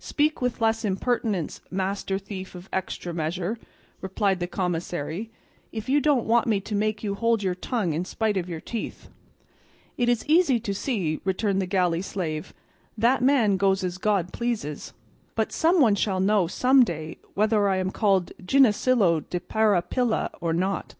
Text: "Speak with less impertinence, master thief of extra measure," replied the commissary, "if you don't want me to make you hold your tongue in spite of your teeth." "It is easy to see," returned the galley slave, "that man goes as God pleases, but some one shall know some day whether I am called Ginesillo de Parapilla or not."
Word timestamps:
"Speak 0.00 0.40
with 0.40 0.62
less 0.62 0.86
impertinence, 0.86 1.60
master 1.70 2.18
thief 2.18 2.54
of 2.54 2.66
extra 2.72 3.12
measure," 3.12 3.58
replied 4.00 4.40
the 4.40 4.46
commissary, 4.46 5.28
"if 5.70 5.86
you 5.86 6.00
don't 6.00 6.24
want 6.24 6.46
me 6.46 6.60
to 6.62 6.74
make 6.74 7.04
you 7.04 7.14
hold 7.14 7.42
your 7.42 7.54
tongue 7.54 7.92
in 7.92 8.06
spite 8.06 8.38
of 8.38 8.48
your 8.48 8.58
teeth." 8.62 9.10
"It 9.98 10.08
is 10.08 10.24
easy 10.24 10.58
to 10.60 10.72
see," 10.72 11.20
returned 11.26 11.60
the 11.60 11.66
galley 11.66 12.00
slave, 12.00 12.54
"that 12.96 13.20
man 13.22 13.58
goes 13.58 13.84
as 13.84 13.98
God 13.98 14.32
pleases, 14.32 14.94
but 15.34 15.52
some 15.52 15.78
one 15.78 15.94
shall 15.94 16.20
know 16.20 16.46
some 16.46 16.82
day 16.82 17.18
whether 17.34 17.68
I 17.68 17.76
am 17.76 17.90
called 17.90 18.32
Ginesillo 18.46 19.28
de 19.28 19.40
Parapilla 19.40 20.30
or 20.40 20.54
not." 20.54 20.94